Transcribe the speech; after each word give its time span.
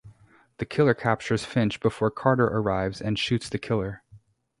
The 0.57 0.65
killer 0.65 0.95
captures 0.95 1.45
Finch 1.45 1.79
before 1.79 2.09
Carter 2.09 2.47
arrives 2.47 3.03
and 3.03 3.19
shoots 3.19 3.49
the 3.49 3.59
killer. 3.59 4.01